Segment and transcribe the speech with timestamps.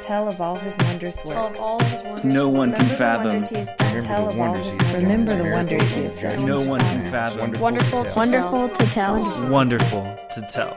[0.00, 1.60] Tell of all his wondrous Tell of works.
[1.60, 2.24] all his wonders.
[2.24, 3.26] No one can fathom.
[3.28, 4.02] wonders he has done.
[4.02, 5.02] Tell of all his he has done.
[5.02, 6.46] Remember the wonders he he has has done.
[6.46, 7.52] No one can fathom.
[7.60, 9.50] Wonderful to Wonderful to tell.
[9.50, 10.04] Wonderful
[10.34, 10.76] to tell.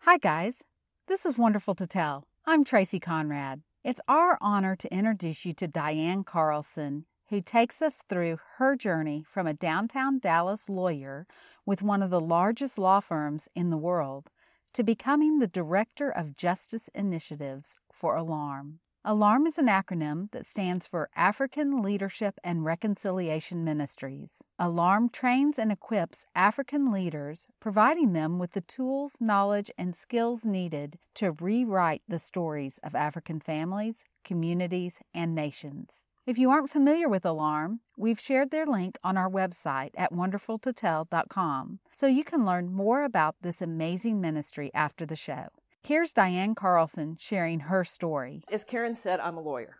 [0.00, 0.62] Hi, guys.
[1.06, 2.26] This is Wonderful to Tell.
[2.46, 3.62] I'm Tracy Conrad.
[3.84, 9.24] It's our honor to introduce you to Diane Carlson, who takes us through her journey
[9.26, 11.26] from a downtown Dallas lawyer
[11.64, 14.30] with one of the largest law firms in the world
[14.72, 18.80] to becoming the Director of Justice Initiatives for ALARM.
[19.04, 24.42] ALARM is an acronym that stands for African Leadership and Reconciliation Ministries.
[24.58, 30.98] ALARM trains and equips African leaders, providing them with the tools, knowledge, and skills needed
[31.14, 36.04] to rewrite the stories of African families, communities, and nations.
[36.26, 41.78] If you aren't familiar with Alarm, we've shared their link on our website at wonderfultotell.com
[41.96, 45.46] so you can learn more about this amazing ministry after the show.
[45.82, 48.44] Here's Diane Carlson sharing her story.
[48.52, 49.78] As Karen said, I'm a lawyer.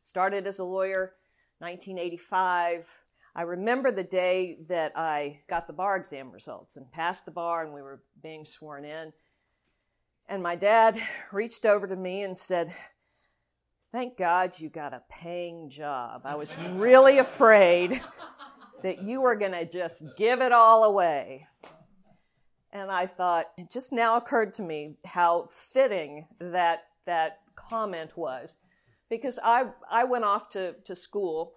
[0.00, 1.12] Started as a lawyer
[1.60, 2.98] 1985.
[3.36, 7.64] I remember the day that I got the bar exam results and passed the bar
[7.64, 9.12] and we were being sworn in.
[10.28, 11.00] And my dad
[11.32, 12.74] reached over to me and said,
[13.92, 16.22] Thank God you got a paying job.
[16.24, 18.00] I was really afraid
[18.82, 21.46] that you were going to just give it all away.
[22.72, 28.56] And I thought, it just now occurred to me how fitting that that comment was.
[29.10, 31.52] Because I, I went off to, to school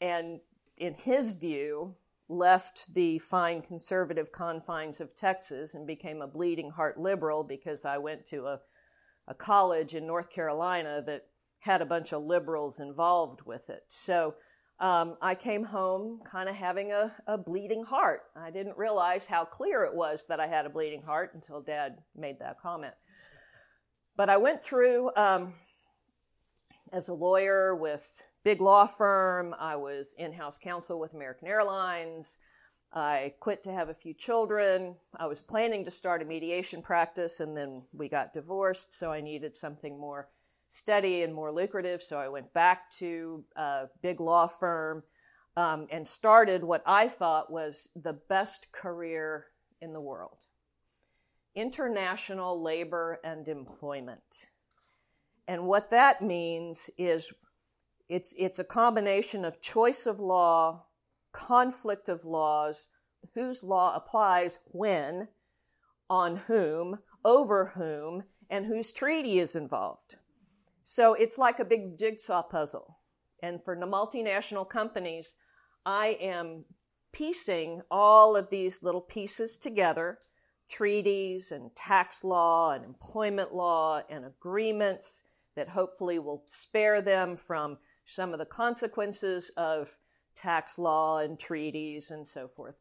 [0.00, 0.38] and,
[0.76, 1.96] in his view,
[2.28, 7.98] left the fine conservative confines of Texas and became a bleeding heart liberal because I
[7.98, 8.60] went to a,
[9.26, 11.26] a college in North Carolina that
[11.60, 13.84] had a bunch of liberals involved with it.
[13.88, 14.34] So
[14.78, 18.22] um, I came home kind of having a, a bleeding heart.
[18.36, 21.98] I didn't realize how clear it was that I had a bleeding heart until Dad
[22.14, 22.94] made that comment.
[24.16, 25.54] But I went through um,
[26.92, 29.54] as a lawyer with big law firm.
[29.58, 32.38] I was in-house counsel with American Airlines.
[32.92, 34.96] I quit to have a few children.
[35.16, 39.20] I was planning to start a mediation practice, and then we got divorced, so I
[39.20, 40.28] needed something more
[40.68, 42.02] steady and more lucrative.
[42.02, 45.02] So I went back to a big law firm
[45.56, 49.46] um, and started what I thought was the best career
[49.80, 50.38] in the world
[51.56, 54.46] international labor and employment.
[55.48, 57.32] And what that means is
[58.08, 60.84] it's, it's a combination of choice of law,
[61.32, 62.88] conflict of laws,
[63.34, 65.28] whose law applies when,
[66.10, 70.16] on whom, over whom, and whose treaty is involved.
[70.88, 72.98] So it's like a big jigsaw puzzle.
[73.42, 75.34] And for the multinational companies,
[75.84, 76.64] I am
[77.10, 80.18] piecing all of these little pieces together
[80.68, 85.24] treaties and tax law and employment law and agreements
[85.56, 89.98] that hopefully will spare them from some of the consequences of
[90.36, 92.76] tax law and treaties and so forth.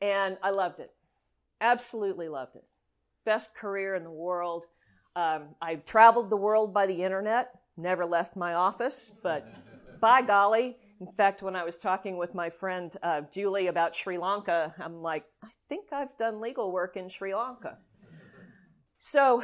[0.00, 0.90] And I loved it.
[1.60, 2.64] Absolutely loved it.
[3.24, 4.66] Best career in the world.
[5.18, 9.44] Um, I traveled the world by the internet, never left my office, but
[10.00, 14.16] by golly, in fact, when I was talking with my friend uh, Julie about Sri
[14.16, 17.78] Lanka, I'm like, I think I've done legal work in Sri Lanka.
[19.00, 19.42] So,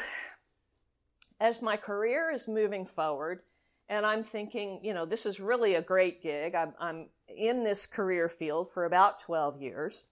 [1.41, 3.41] as my career is moving forward,
[3.89, 6.55] and I'm thinking, you know, this is really a great gig.
[6.55, 10.05] I'm, I'm in this career field for about 12 years.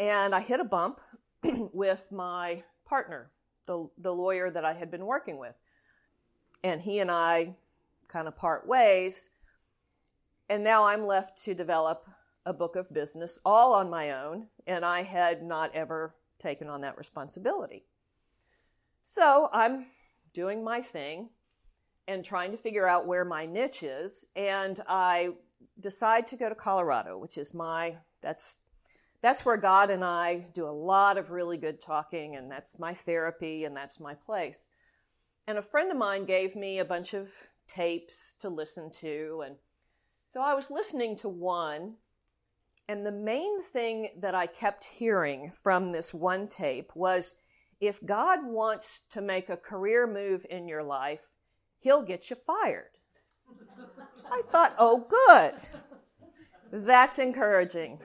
[0.00, 1.00] And I hit a bump
[1.44, 3.30] with my partner,
[3.70, 5.54] the, the lawyer that I had been working with.
[6.64, 7.54] And he and I
[8.08, 9.30] kind of part ways.
[10.48, 12.08] And now I'm left to develop
[12.44, 16.80] a book of business all on my own, and I had not ever taken on
[16.80, 17.84] that responsibility.
[19.04, 19.86] So I'm
[20.32, 21.28] doing my thing
[22.08, 25.34] and trying to figure out where my niche is, and I
[25.78, 28.58] decide to go to Colorado, which is my that's
[29.22, 32.94] that's where God and I do a lot of really good talking, and that's my
[32.94, 34.70] therapy, and that's my place.
[35.46, 37.30] And a friend of mine gave me a bunch of
[37.66, 39.56] tapes to listen to, and
[40.26, 41.94] so I was listening to one,
[42.88, 47.34] and the main thing that I kept hearing from this one tape was
[47.80, 51.34] if God wants to make a career move in your life,
[51.78, 52.90] he'll get you fired.
[54.30, 55.54] I thought, oh, good.
[56.72, 57.98] That's encouraging.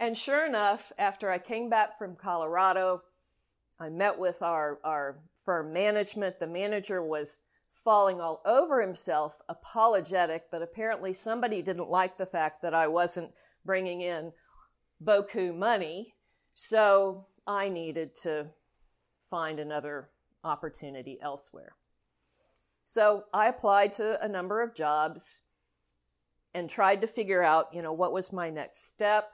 [0.00, 3.02] And sure enough, after I came back from Colorado,
[3.78, 6.40] I met with our, our firm management.
[6.40, 12.62] The manager was falling all over himself, apologetic, but apparently somebody didn't like the fact
[12.62, 13.30] that I wasn't
[13.62, 14.32] bringing in
[15.04, 16.14] Boku money.
[16.54, 18.46] So I needed to
[19.20, 20.08] find another
[20.42, 21.76] opportunity elsewhere.
[22.84, 25.40] So I applied to a number of jobs
[26.54, 29.30] and tried to figure out, you know, what was my next step.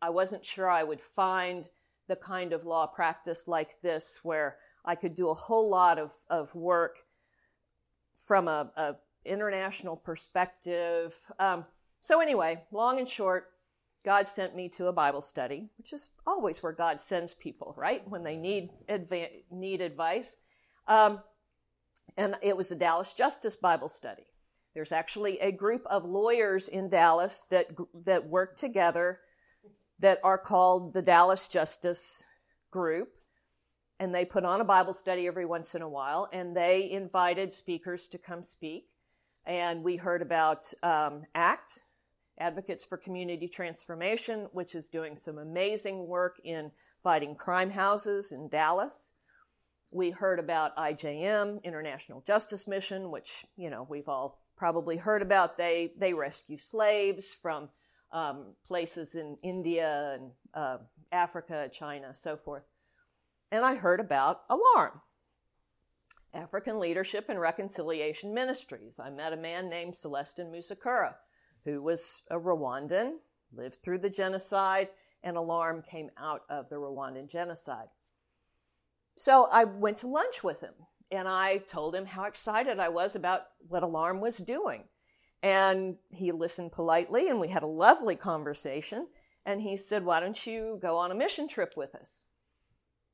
[0.00, 1.68] I wasn't sure I would find
[2.08, 6.12] the kind of law practice like this where I could do a whole lot of,
[6.30, 7.00] of work
[8.14, 11.14] from a, a international perspective.
[11.38, 11.66] Um,
[12.00, 13.48] so anyway, long and short,
[14.04, 18.08] God sent me to a Bible study, which is always where God sends people, right?
[18.08, 20.36] When they need adva- need advice.
[20.86, 21.20] Um,
[22.16, 24.24] and it was a Dallas Justice Bible study.
[24.74, 27.66] There's actually a group of lawyers in Dallas that
[28.04, 29.20] that work together
[29.98, 32.24] that are called the Dallas Justice
[32.70, 33.10] Group,
[33.98, 37.52] and they put on a Bible study every once in a while, and they invited
[37.52, 38.86] speakers to come speak,
[39.44, 41.82] and we heard about um, ACT,
[42.38, 46.70] Advocates for Community Transformation, which is doing some amazing work in
[47.02, 49.12] fighting crime houses in Dallas.
[49.90, 55.56] We heard about IJM, International Justice Mission, which, you know, we've all probably heard about.
[55.56, 57.70] They, they rescue slaves from
[58.12, 60.78] um, places in India and uh,
[61.12, 62.64] Africa, China, so forth.
[63.50, 65.00] And I heard about Alarm,
[66.34, 68.98] African Leadership and Reconciliation Ministries.
[68.98, 71.14] I met a man named Celestin Musekura,
[71.64, 73.14] who was a Rwandan,
[73.52, 74.88] lived through the genocide,
[75.22, 77.88] and Alarm came out of the Rwandan genocide.
[79.16, 80.74] So I went to lunch with him
[81.10, 84.84] and I told him how excited I was about what Alarm was doing.
[85.42, 89.08] And he listened politely, and we had a lovely conversation.
[89.46, 92.22] And he said, Why don't you go on a mission trip with us?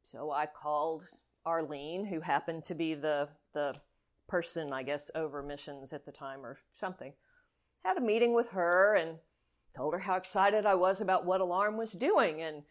[0.02, 1.04] So I called
[1.44, 3.74] Arlene, who happened to be the, the
[4.26, 7.12] person, I guess, over missions at the time or something.
[7.84, 9.18] Had a meeting with her and
[9.76, 12.62] told her how excited I was about what Alarm was doing and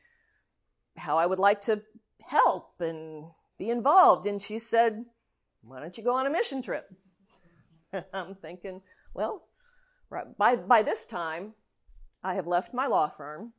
[0.98, 1.82] how I would like to
[2.22, 3.26] help and
[3.58, 4.26] be involved.
[4.26, 5.06] And she said,
[5.62, 6.92] Why don't you go on a mission trip?
[8.14, 8.82] I'm thinking,
[9.14, 9.48] well,
[10.10, 11.54] right, by, by this time,
[12.24, 13.54] I have left my law firm,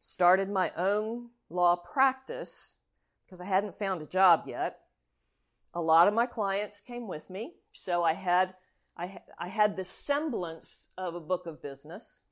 [0.00, 2.76] started my own law practice
[3.24, 4.80] because I hadn't found a job yet.
[5.74, 8.54] A lot of my clients came with me, so I had
[8.98, 12.22] I, I had the semblance of a book of business,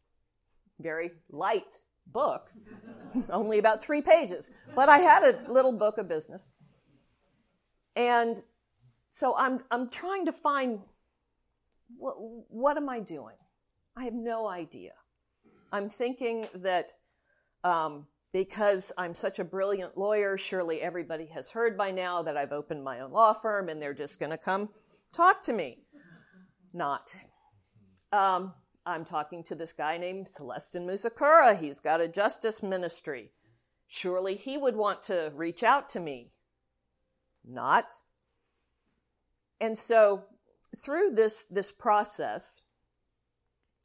[0.80, 1.76] very light
[2.08, 2.50] book,
[3.30, 6.48] only about three pages, but I had a little book of business.
[7.94, 8.36] And
[9.10, 10.80] so I'm, I'm trying to find
[11.96, 13.36] what, what am I doing?
[13.96, 14.92] I have no idea.
[15.72, 16.92] I'm thinking that
[17.64, 22.52] um, because I'm such a brilliant lawyer, surely everybody has heard by now that I've
[22.52, 24.68] opened my own law firm and they're just going to come
[25.12, 25.78] talk to me.
[26.72, 27.14] Not.
[28.12, 28.52] Um,
[28.84, 31.58] I'm talking to this guy named Celestin Musekura.
[31.58, 33.32] He's got a justice ministry.
[33.88, 36.30] Surely he would want to reach out to me.
[37.44, 37.90] Not.
[39.60, 40.24] And so
[40.74, 42.62] through this, this process,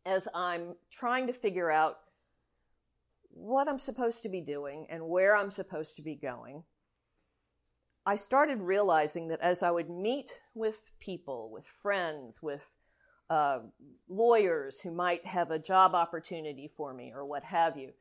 [0.06, 1.98] as I'm trying to figure out
[3.30, 6.64] what I'm supposed to be doing and where I'm supposed to be going,
[8.06, 12.72] I started realizing that as I would meet with people, with friends, with
[13.30, 13.60] uh,
[14.10, 17.92] lawyers who might have a job opportunity for me or what have you,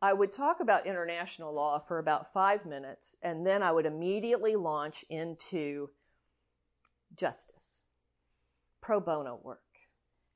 [0.00, 4.54] I would talk about international law for about five minutes and then I would immediately
[4.54, 5.90] launch into
[7.16, 7.82] justice
[8.80, 9.60] pro bono work,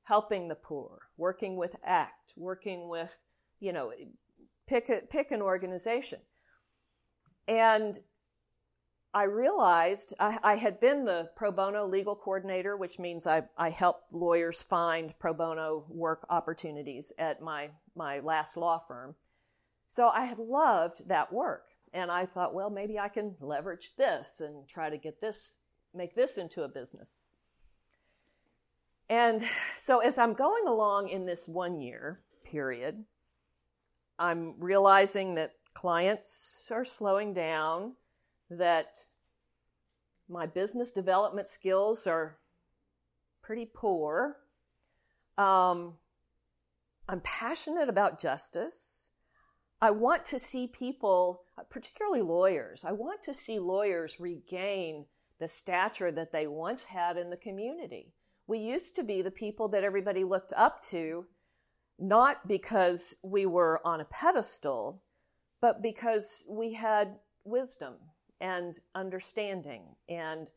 [0.04, 3.18] helping the poor, working with ACT, working with,
[3.60, 3.92] you know,
[4.66, 6.20] pick, a, pick an organization.
[7.48, 7.98] And
[9.14, 13.68] I realized I, I, had been the pro bono legal coordinator, which means I, I
[13.68, 19.14] helped lawyers find pro bono work opportunities at my, my last law firm.
[19.88, 21.64] So I had loved that work.
[21.92, 25.56] And I thought, well, maybe I can leverage this and try to get this,
[25.94, 27.18] make this into a business.
[29.12, 29.42] And
[29.76, 33.04] so as I'm going along in this one year period,
[34.18, 37.96] I'm realizing that clients are slowing down,
[38.48, 38.96] that
[40.30, 42.38] my business development skills are
[43.42, 44.38] pretty poor.
[45.36, 45.98] Um,
[47.06, 49.10] I'm passionate about justice.
[49.82, 55.04] I want to see people, particularly lawyers, I want to see lawyers regain
[55.38, 58.14] the stature that they once had in the community
[58.46, 61.26] we used to be the people that everybody looked up to,
[61.98, 65.02] not because we were on a pedestal,
[65.60, 67.94] but because we had wisdom
[68.40, 70.48] and understanding and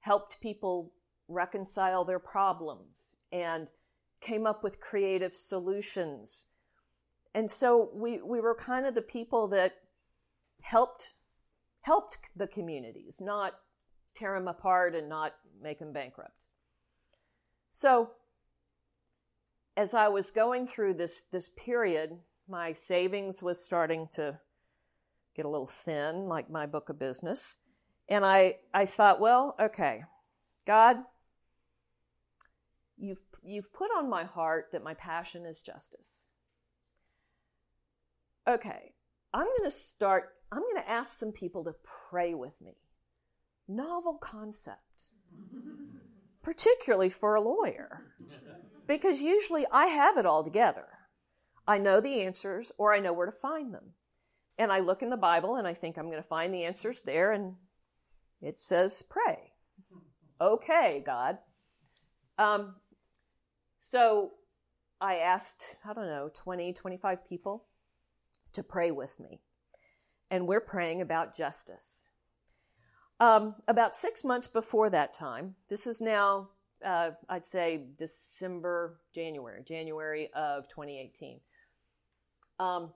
[0.00, 0.92] helped people
[1.28, 3.68] reconcile their problems and
[4.20, 6.46] came up with creative solutions.
[7.34, 9.74] And so we, we were kind of the people that
[10.62, 11.14] helped
[11.82, 13.52] helped the communities, not
[14.14, 16.32] tear them apart and not make them bankrupt.
[17.76, 18.12] So,
[19.76, 24.38] as I was going through this this period, my savings was starting to
[25.34, 27.56] get a little thin, like my book of business,
[28.08, 30.04] and I I thought, well, okay,
[30.64, 30.98] God,
[32.96, 36.26] you've you've put on my heart that my passion is justice.
[38.46, 38.92] Okay,
[39.32, 41.74] I'm going to start I'm going to ask some people to
[42.08, 42.76] pray with me.
[43.66, 44.78] Novel concept.
[46.44, 48.04] Particularly for a lawyer.
[48.86, 50.86] Because usually I have it all together.
[51.66, 53.94] I know the answers or I know where to find them.
[54.58, 57.02] And I look in the Bible and I think I'm going to find the answers
[57.02, 57.54] there and
[58.40, 59.52] it says pray.
[60.40, 61.38] Okay, God.
[62.38, 62.76] Um,
[63.78, 64.32] so
[65.00, 67.64] I asked, I don't know, 20, 25 people
[68.52, 69.40] to pray with me.
[70.30, 72.04] And we're praying about justice.
[73.20, 76.48] Um, about six months before that time, this is now,
[76.84, 81.40] uh, I'd say December, January, January of 2018.
[82.58, 82.92] Um,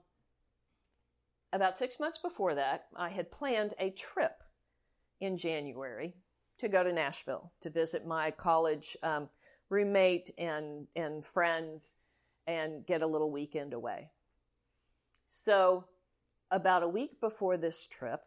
[1.51, 4.43] about six months before that, I had planned a trip
[5.19, 6.15] in January
[6.59, 9.29] to go to Nashville to visit my college um,
[9.69, 11.95] roommate and, and friends
[12.45, 14.09] and get a little weekend away.
[15.27, 15.85] So,
[16.51, 18.21] about a week before this trip,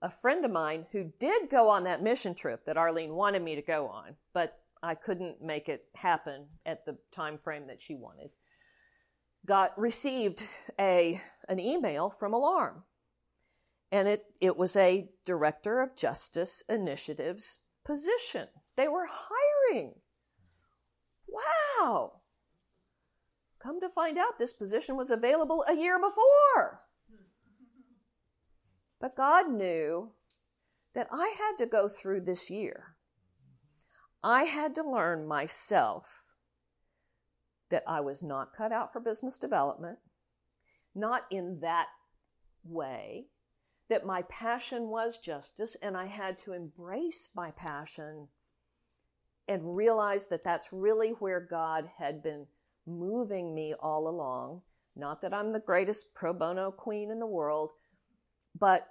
[0.00, 3.56] a friend of mine who did go on that mission trip that Arlene wanted me
[3.56, 7.94] to go on, but I couldn't make it happen at the time frame that she
[7.94, 8.30] wanted,
[9.44, 10.44] got received
[10.78, 12.84] a an email from Alarm.
[13.90, 18.48] And it, it was a director of justice initiatives position.
[18.76, 19.94] They were hiring.
[21.26, 22.20] Wow.
[23.58, 26.82] Come to find out, this position was available a year before.
[29.00, 30.12] But God knew
[30.94, 32.96] that I had to go through this year.
[34.22, 36.34] I had to learn myself
[37.70, 39.98] that I was not cut out for business development,
[40.94, 41.88] not in that
[42.64, 43.26] way,
[43.88, 48.28] that my passion was justice, and I had to embrace my passion
[49.46, 52.46] and realize that that's really where God had been
[52.86, 54.62] moving me all along.
[54.96, 57.72] Not that I'm the greatest pro bono queen in the world,
[58.58, 58.86] but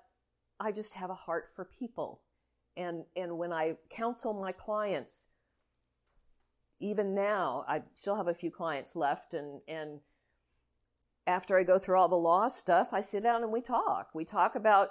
[0.59, 2.21] I just have a heart for people.
[2.75, 5.27] And, and when I counsel my clients,
[6.79, 9.99] even now, I still have a few clients left, and, and
[11.25, 14.09] after I go through all the law stuff, I sit down and we talk.
[14.13, 14.89] We talk about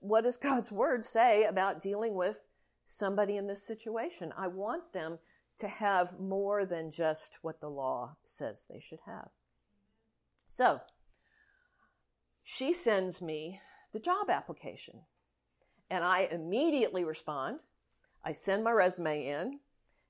[0.00, 2.40] what does God's word say about dealing with
[2.86, 4.32] somebody in this situation.
[4.36, 5.18] I want them
[5.58, 9.28] to have more than just what the law says they should have.
[10.46, 10.80] So,
[12.42, 13.60] she sends me
[13.92, 15.00] the job application.
[15.90, 17.60] And I immediately respond.
[18.24, 19.60] I send my resume in,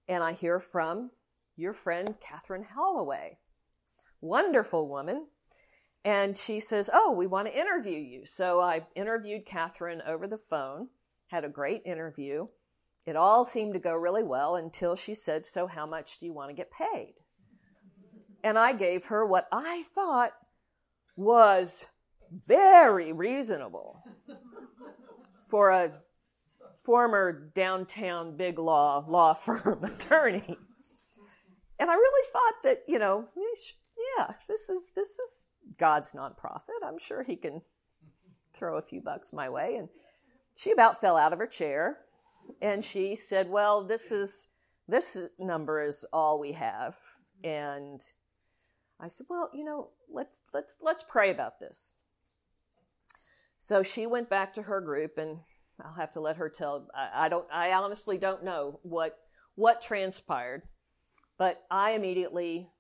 [0.08, 1.10] and I hear from
[1.56, 3.38] your friend, Catherine Holloway.
[4.20, 5.26] Wonderful woman.
[6.04, 8.24] And she says, Oh, we want to interview you.
[8.24, 10.88] So I interviewed Catherine over the phone,
[11.28, 12.46] had a great interview.
[13.06, 16.32] It all seemed to go really well until she said, So, how much do you
[16.32, 17.14] want to get paid?
[18.42, 20.32] And I gave her what I thought
[21.16, 21.86] was
[22.30, 24.02] very reasonable
[25.48, 25.92] for a
[26.84, 30.58] former downtown big law law firm attorney.
[31.80, 33.28] And I really thought that, you know,
[34.16, 36.82] yeah, this is this is God's nonprofit.
[36.84, 37.62] I'm sure he can
[38.52, 39.76] throw a few bucks my way.
[39.76, 39.88] And
[40.56, 41.98] she about fell out of her chair
[42.60, 44.48] and she said, Well, this is
[44.88, 46.96] this number is all we have.
[47.44, 48.00] And
[49.00, 51.92] I said, Well, you know, let's let's let's pray about this.
[53.58, 55.38] So she went back to her group, and
[55.84, 56.88] I'll have to let her tell.
[56.94, 57.46] I, I don't.
[57.52, 59.18] I honestly don't know what
[59.54, 60.62] what transpired,
[61.36, 62.70] but I immediately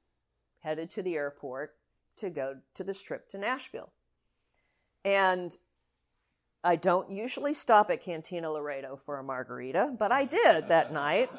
[0.60, 1.74] headed to the airport
[2.18, 3.92] to go to this trip to Nashville,
[5.04, 5.56] and
[6.64, 11.30] I don't usually stop at Cantina Laredo for a margarita, but I did that night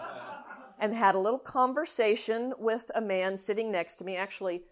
[0.79, 4.15] and had a little conversation with a man sitting next to me.
[4.15, 4.63] Actually,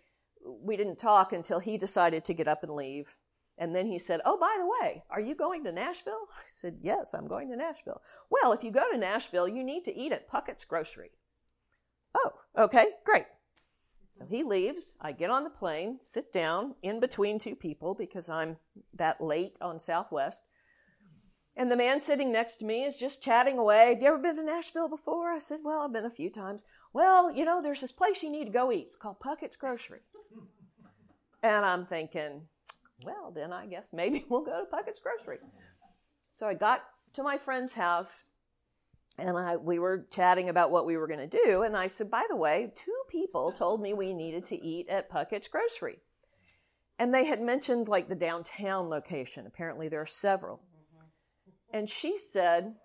[0.46, 3.18] we didn't talk until he decided to get up and leave.
[3.58, 6.28] And then he said, Oh, by the way, are you going to Nashville?
[6.32, 8.02] I said, Yes, I'm going to Nashville.
[8.30, 11.12] Well, if you go to Nashville, you need to eat at Puckett's Grocery.
[12.16, 13.26] Oh, okay, great.
[14.18, 14.94] So he leaves.
[15.00, 18.58] I get on the plane, sit down in between two people because I'm
[18.94, 20.44] that late on Southwest.
[21.56, 23.90] And the man sitting next to me is just chatting away.
[23.90, 25.32] Have you ever been to Nashville before?
[25.32, 26.64] I said, Well, I've been a few times.
[26.94, 28.86] Well, you know, there's this place you need to go eat.
[28.88, 30.02] It's called Puckett's Grocery.
[31.42, 32.44] And I'm thinking,
[33.04, 35.40] well, then I guess maybe we'll go to Puckett's Grocery.
[36.34, 38.24] So I got to my friend's house
[39.18, 41.64] and I, we were chatting about what we were going to do.
[41.64, 45.10] And I said, by the way, two people told me we needed to eat at
[45.10, 46.00] Puckett's Grocery.
[47.00, 49.48] And they had mentioned like the downtown location.
[49.48, 50.62] Apparently, there are several.
[51.74, 52.76] And she said,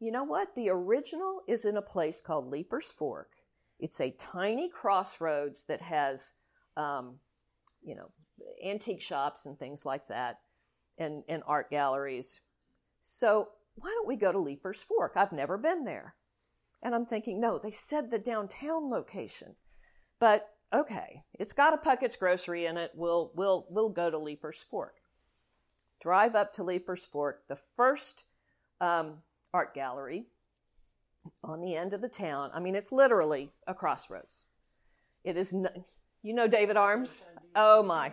[0.00, 0.54] you know what?
[0.54, 3.32] The original is in a place called Leiper's Fork.
[3.78, 6.34] It's a tiny crossroads that has,
[6.76, 7.16] um,
[7.82, 8.10] you know,
[8.64, 10.40] antique shops and things like that,
[10.98, 12.40] and, and art galleries.
[13.00, 15.12] So why don't we go to Leiper's Fork?
[15.16, 16.14] I've never been there.
[16.82, 19.54] And I'm thinking, no, they said the downtown location.
[20.18, 22.92] But okay, it's got a Puckett's grocery in it.
[22.94, 24.96] We'll, we'll, we'll go to Leiper's Fork.
[26.00, 27.42] Drive up to Leiper's Fork.
[27.48, 28.24] The first
[28.80, 29.18] um,
[29.52, 30.26] art gallery
[31.44, 32.50] on the end of the town.
[32.54, 34.44] I mean, it's literally a crossroads.
[35.22, 35.68] It is, no,
[36.22, 37.24] you know David Arms?
[37.54, 38.12] Oh my.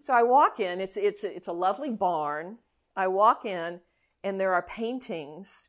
[0.00, 2.58] So I walk in, it's, it's, it's a lovely barn.
[2.96, 3.80] I walk in,
[4.24, 5.68] and there are paintings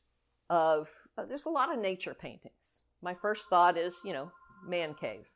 [0.50, 2.80] of, uh, there's a lot of nature paintings.
[3.02, 4.32] My first thought is, you know,
[4.66, 5.28] man cave.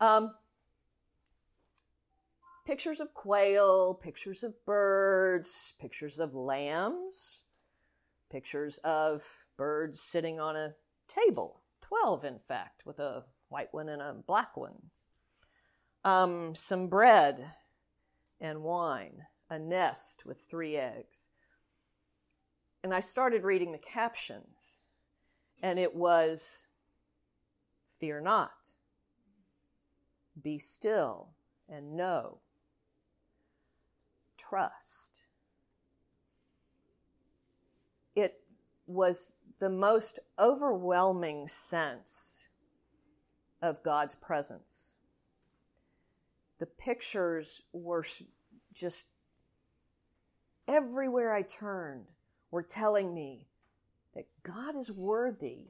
[0.00, 0.34] Um,
[2.66, 7.40] pictures of quail, pictures of birds, pictures of lambs,
[8.30, 9.22] pictures of
[9.58, 10.74] birds sitting on a
[11.08, 14.90] table, 12 in fact, with a white one and a black one.
[16.04, 17.52] Um, some bread
[18.40, 21.30] and wine, a nest with three eggs.
[22.82, 24.82] And I started reading the captions,
[25.62, 26.66] and it was
[28.00, 28.76] Fear not,
[30.40, 31.28] be still
[31.68, 32.38] and know,
[34.38, 35.20] trust.
[38.16, 38.40] It
[38.86, 42.46] was the most overwhelming sense
[43.60, 44.94] of God's presence.
[46.60, 48.04] The pictures were
[48.74, 49.06] just
[50.68, 52.04] everywhere I turned
[52.50, 53.48] were telling me
[54.14, 55.68] that God is worthy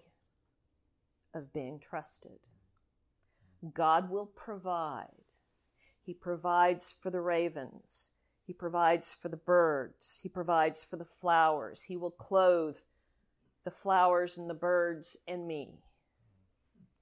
[1.32, 2.40] of being trusted.
[3.72, 5.06] God will provide.
[6.02, 8.08] He provides for the ravens.
[8.44, 10.18] He provides for the birds.
[10.24, 11.82] He provides for the flowers.
[11.82, 12.78] He will clothe
[13.62, 15.84] the flowers and the birds and me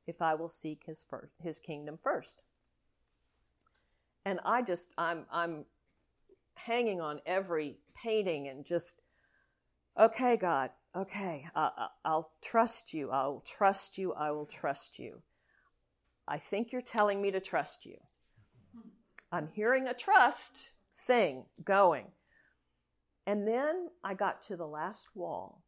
[0.06, 2.42] if I will seek his first, his kingdom first.
[4.28, 5.64] And I just I'm I'm
[6.54, 9.00] hanging on every painting and just
[9.98, 11.70] okay God, okay, uh,
[12.04, 13.10] I'll trust you.
[13.10, 14.12] I'll trust you.
[14.12, 15.22] I will trust you.
[16.28, 17.96] I think you're telling me to trust you.
[19.32, 22.08] I'm hearing a trust thing going.
[23.26, 25.62] And then I got to the last wall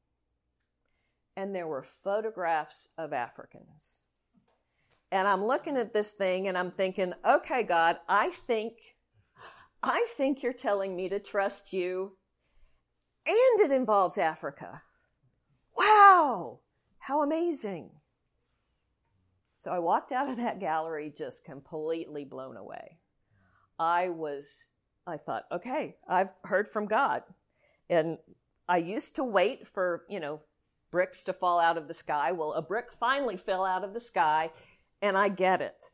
[1.35, 4.01] and there were photographs of Africans.
[5.13, 8.75] And I'm looking at this thing and I'm thinking, okay, God, I think,
[9.83, 12.17] I think you're telling me to trust you.
[13.27, 14.83] And it involves Africa.
[15.77, 16.61] Wow,
[16.99, 17.91] how amazing.
[19.57, 22.99] So I walked out of that gallery just completely blown away.
[23.79, 24.69] I was,
[25.07, 27.23] I thought, okay, I've heard from God.
[27.89, 28.19] And
[28.69, 30.41] I used to wait for, you know,
[30.91, 32.33] bricks to fall out of the sky.
[32.33, 34.51] Well, a brick finally fell out of the sky,
[35.03, 35.85] and I get it.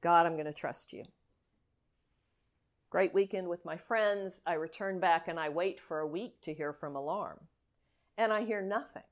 [0.00, 1.04] God, I'm going to trust you.
[2.90, 4.40] Great weekend with my friends.
[4.46, 7.40] I return back and I wait for a week to hear from Alarm,
[8.16, 9.02] and I hear nothing.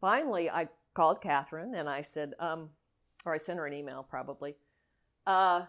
[0.00, 2.70] Finally, I called Catherine and I said, um,
[3.24, 4.56] or I sent her an email probably.
[5.26, 5.62] Uh,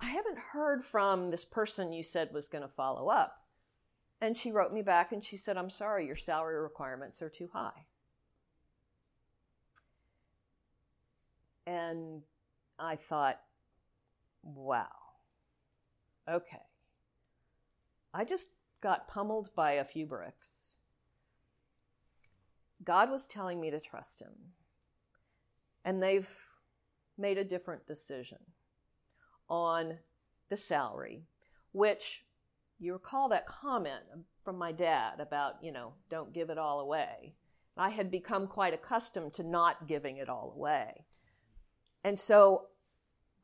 [0.00, 3.42] I haven't heard from this person you said was going to follow up.
[4.20, 7.50] And she wrote me back and she said, I'm sorry, your salary requirements are too
[7.52, 7.86] high.
[11.66, 12.22] And
[12.78, 13.40] I thought,
[14.42, 14.86] wow,
[16.30, 16.62] okay.
[18.14, 18.48] I just
[18.80, 20.70] got pummeled by a few bricks.
[22.84, 24.52] God was telling me to trust Him.
[25.84, 26.30] And they've
[27.18, 28.38] made a different decision
[29.48, 29.98] on
[30.48, 31.24] the salary,
[31.72, 32.24] which
[32.78, 34.04] you recall that comment
[34.44, 37.34] from my dad about, you know, don't give it all away.
[37.76, 41.06] I had become quite accustomed to not giving it all away.
[42.06, 42.66] And so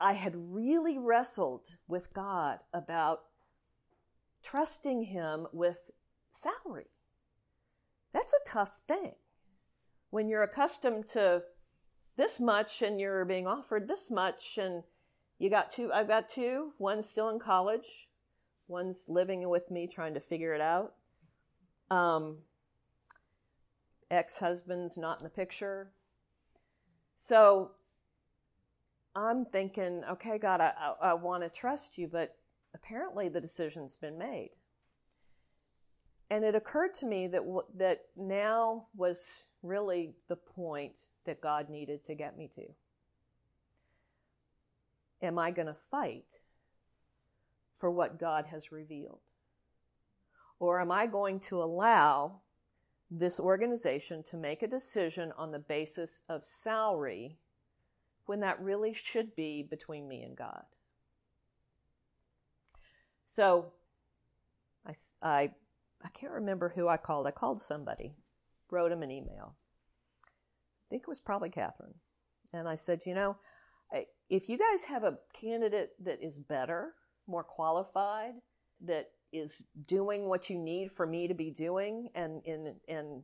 [0.00, 3.22] I had really wrestled with God about
[4.44, 5.90] trusting Him with
[6.30, 6.86] salary.
[8.12, 9.14] That's a tough thing.
[10.10, 11.42] When you're accustomed to
[12.16, 14.84] this much and you're being offered this much, and
[15.40, 18.06] you got two, I've got two, one's still in college,
[18.68, 20.94] One's living with me trying to figure it out.
[21.90, 22.38] Um,
[24.08, 25.90] Ex husband's not in the picture.
[27.16, 27.72] So
[29.14, 32.36] I'm thinking, okay, God, I, I, I want to trust you, but
[32.74, 34.50] apparently the decision's been made.
[36.30, 40.96] And it occurred to me that w- that now was really the point
[41.26, 42.64] that God needed to get me to.
[45.20, 46.40] Am I going to fight
[47.74, 49.20] for what God has revealed?
[50.58, 52.40] Or am I going to allow
[53.10, 57.36] this organization to make a decision on the basis of salary
[58.26, 60.64] when that really should be between me and God?
[63.26, 63.72] So
[64.86, 65.50] I, I,
[66.04, 67.26] I can't remember who I called.
[67.26, 68.14] I called somebody,
[68.70, 69.56] wrote him an email.
[70.24, 71.94] I think it was probably Catherine.
[72.52, 73.36] And I said, you know,
[74.28, 76.94] if you guys have a candidate that is better,
[77.26, 78.34] more qualified,
[78.80, 83.22] that is doing what you need for me to be doing, and, and, and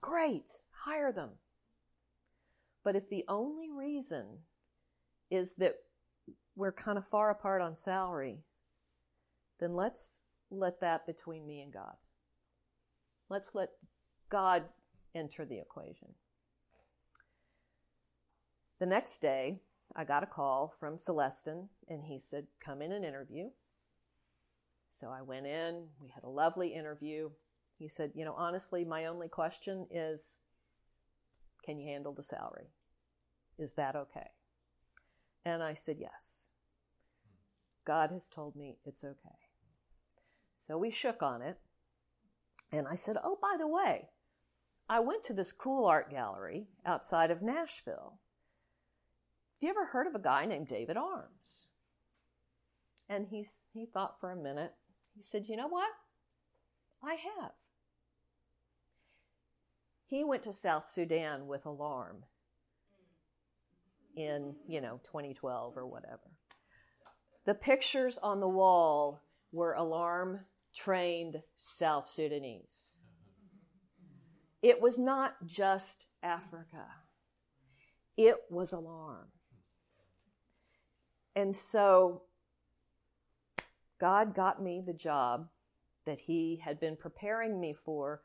[0.00, 1.30] great, hire them.
[2.84, 4.26] But if the only reason
[5.30, 5.76] is that
[6.54, 8.44] we're kind of far apart on salary,
[9.58, 11.96] then let's let that between me and God.
[13.28, 13.70] Let's let
[14.28, 14.64] God
[15.14, 16.08] enter the equation.
[18.78, 19.60] The next day,
[19.96, 23.50] I got a call from Celestin, and he said, Come in and interview.
[24.90, 27.30] So I went in, we had a lovely interview.
[27.78, 30.40] He said, You know, honestly, my only question is
[31.64, 32.68] can you handle the salary?
[33.58, 34.30] Is that okay?
[35.44, 36.50] And I said, Yes.
[37.84, 39.36] God has told me it's okay.
[40.56, 41.58] So we shook on it.
[42.72, 44.08] And I said, Oh, by the way,
[44.88, 48.18] I went to this cool art gallery outside of Nashville.
[49.54, 51.66] Have you ever heard of a guy named David Arms?
[53.08, 54.72] And he, he thought for a minute.
[55.14, 55.90] He said, You know what?
[57.02, 57.52] I have.
[60.06, 62.24] He went to South Sudan with Alarm
[64.16, 66.30] in, you know, 2012 or whatever.
[67.46, 70.40] The pictures on the wall were alarm
[70.74, 72.88] trained South Sudanese.
[74.62, 76.86] It was not just Africa,
[78.16, 79.28] it was alarm.
[81.36, 82.22] And so
[84.00, 85.48] God got me the job
[86.06, 88.22] that He had been preparing me for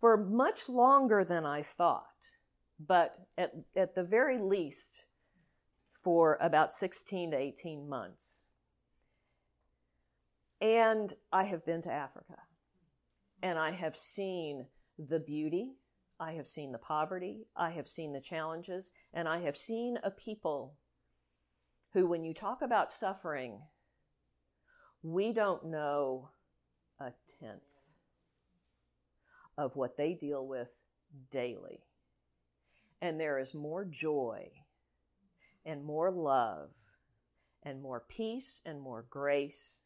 [0.00, 2.32] for much longer than I thought,
[2.78, 5.06] but at, at the very least
[5.92, 8.44] for about 16 to 18 months.
[10.60, 12.36] And I have been to Africa
[13.42, 14.66] and I have seen
[14.98, 15.74] the beauty,
[16.18, 20.10] I have seen the poverty, I have seen the challenges, and I have seen a
[20.10, 20.76] people
[21.92, 23.60] who, when you talk about suffering,
[25.02, 26.30] we don't know
[26.98, 27.85] a tenth
[29.58, 30.82] of what they deal with
[31.30, 31.80] daily.
[33.00, 34.50] And there is more joy
[35.64, 36.70] and more love
[37.62, 39.82] and more peace and more grace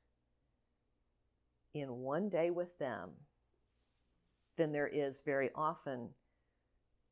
[1.75, 3.11] in one day with them
[4.57, 6.11] than there is very often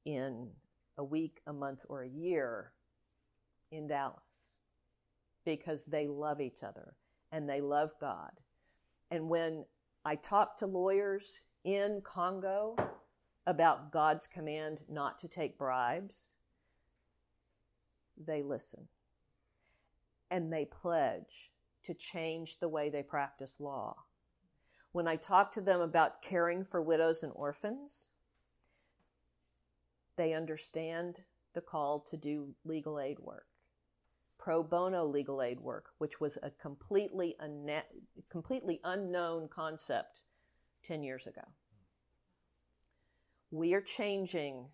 [0.05, 0.51] in
[0.97, 2.73] a week, a month, or a year
[3.71, 4.59] in Dallas
[5.45, 6.95] because they love each other
[7.33, 8.33] and they love God.
[9.11, 9.65] And when
[10.05, 12.75] I talk to lawyers in Congo
[13.47, 16.33] about God's command not to take bribes,
[18.17, 18.89] they listen.
[20.31, 21.51] And they pledge
[21.85, 23.97] to change the way they practice law.
[24.93, 28.09] When I talk to them about caring for widows and orphans,
[30.17, 31.21] they understand
[31.53, 33.47] the call to do legal aid work,
[34.39, 37.37] pro bono legal aid work, which was a completely,
[38.31, 40.25] completely unknown concept
[40.87, 41.43] 10 years ago.
[43.51, 44.67] We are changing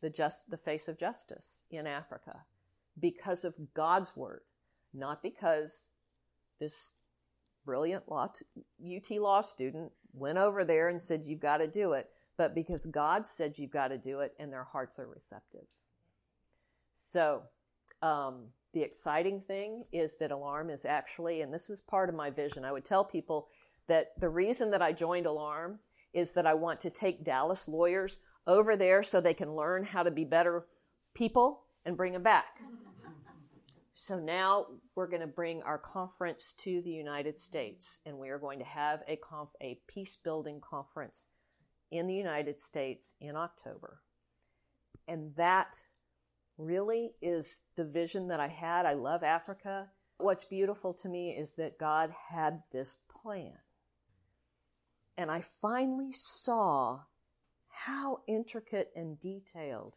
[0.00, 2.44] the, just, the face of justice in Africa
[2.98, 4.42] because of God's word,
[4.92, 5.86] not because
[6.60, 6.92] this
[7.64, 8.28] brilliant law
[8.84, 12.86] UT law student went over there and said you've got to do it, but because
[12.86, 15.66] God said you've got to do it and their hearts are receptive.
[16.92, 17.42] So,
[18.02, 22.28] um, the exciting thing is that Alarm is actually, and this is part of my
[22.28, 22.64] vision.
[22.64, 23.48] I would tell people
[23.88, 25.80] that the reason that I joined Alarm
[26.12, 30.02] is that I want to take Dallas lawyers over there so they can learn how
[30.02, 30.66] to be better
[31.14, 32.60] people and bring them back.
[33.94, 34.66] So now
[34.96, 38.64] we're going to bring our conference to the United States, and we are going to
[38.64, 41.26] have a, conf- a peace building conference
[41.90, 44.00] in the United States in October.
[45.06, 45.84] And that
[46.58, 48.84] really is the vision that I had.
[48.84, 49.88] I love Africa.
[50.18, 53.58] What's beautiful to me is that God had this plan.
[55.16, 57.00] And I finally saw
[57.68, 59.96] how intricate and detailed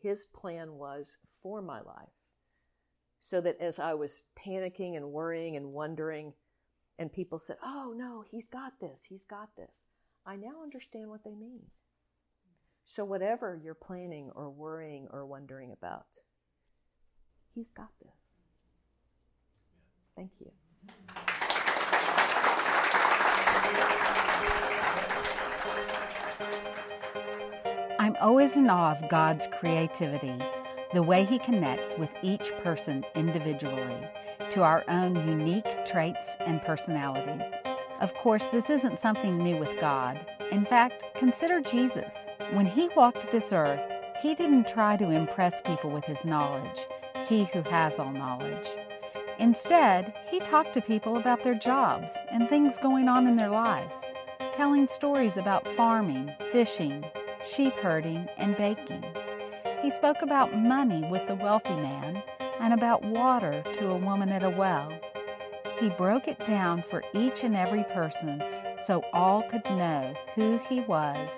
[0.00, 2.08] his plan was for my life
[3.20, 6.32] so that as I was panicking and worrying and wondering,
[6.98, 9.86] and people said, Oh, no, he's got this, he's got this,
[10.24, 11.62] I now understand what they mean.
[12.84, 16.06] So, whatever you're planning or worrying or wondering about,
[17.52, 18.12] he's got this.
[20.14, 20.52] Thank you.
[27.98, 30.38] I'm always in awe of God's creativity,
[30.94, 34.08] the way He connects with each person individually
[34.52, 37.52] to our own unique traits and personalities.
[38.00, 40.24] Of course, this isn't something new with God.
[40.52, 42.14] In fact, consider Jesus.
[42.52, 43.82] When He walked this earth,
[44.22, 46.78] He didn't try to impress people with His knowledge,
[47.28, 48.68] He who has all knowledge.
[49.38, 53.98] Instead, He talked to people about their jobs and things going on in their lives,
[54.54, 57.04] telling stories about farming, fishing,
[57.46, 59.04] sheep herding, and baking.
[59.82, 62.22] He spoke about money with the wealthy man
[62.60, 64.90] and about water to a woman at a well.
[65.78, 68.42] He broke it down for each and every person
[68.86, 71.30] so all could know who he was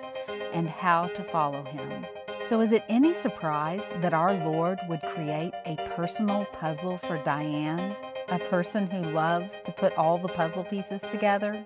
[0.53, 2.05] and how to follow him.
[2.49, 7.95] So, is it any surprise that our Lord would create a personal puzzle for Diane,
[8.27, 11.63] a person who loves to put all the puzzle pieces together?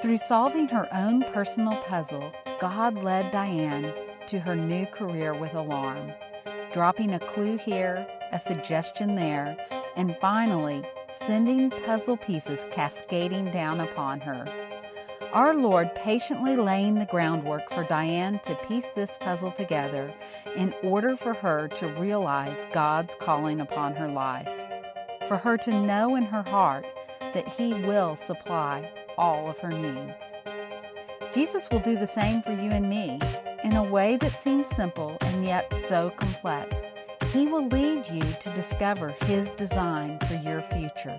[0.00, 3.92] Through solving her own personal puzzle, God led Diane
[4.28, 6.10] to her new career with Alarm,
[6.72, 9.58] dropping a clue here, a suggestion there,
[9.96, 10.82] and finally
[11.26, 14.46] sending puzzle pieces cascading down upon her.
[15.32, 20.12] Our Lord patiently laying the groundwork for Diane to piece this puzzle together
[20.54, 24.46] in order for her to realize God's calling upon her life,
[25.28, 26.84] for her to know in her heart
[27.32, 30.22] that He will supply all of her needs.
[31.32, 33.18] Jesus will do the same for you and me
[33.64, 36.76] in a way that seems simple and yet so complex.
[37.32, 41.16] He will lead you to discover His design for your future.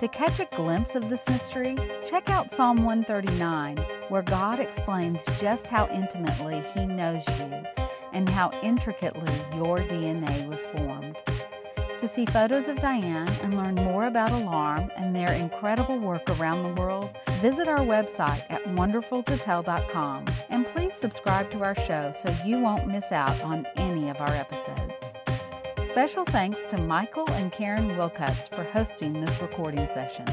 [0.00, 1.74] To catch a glimpse of this mystery,
[2.08, 3.78] check out Psalm 139,
[4.10, 7.64] where God explains just how intimately He knows you
[8.12, 11.16] and how intricately your DNA was formed.
[11.98, 16.62] To see photos of Diane and learn more about Alarm and their incredible work around
[16.62, 22.60] the world, visit our website at wonderfultotell.com and please subscribe to our show so you
[22.60, 24.97] won't miss out on any of our episodes.
[25.98, 30.26] Special thanks to Michael and Karen Wilcuts for hosting this recording session.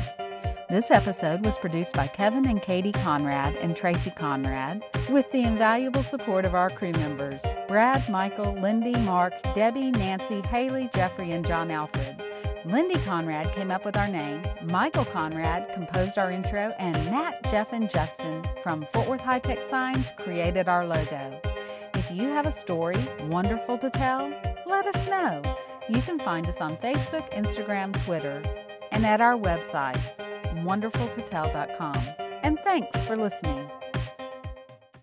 [0.70, 6.04] This episode was produced by Kevin and Katie Conrad and Tracy Conrad with the invaluable
[6.04, 11.72] support of our crew members Brad, Michael, Lindy, Mark, Debbie, Nancy, Haley, Jeffrey, and John
[11.72, 12.24] Alfred.
[12.66, 17.74] Lindy Conrad came up with our name, Michael Conrad composed our intro, and Matt, Jeff,
[17.74, 21.42] and Justin from Fort Worth High Tech Signs created our logo.
[21.96, 22.98] If you have a story
[23.30, 24.32] wonderful to tell,
[24.66, 25.42] let us know.
[25.88, 28.42] You can find us on Facebook, Instagram, Twitter,
[28.92, 30.02] and at our website,
[30.64, 31.98] wonderfultotell.com.
[32.44, 33.70] And thanks for listening.